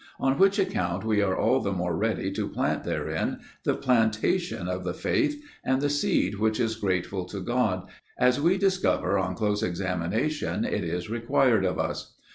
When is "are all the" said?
1.21-1.71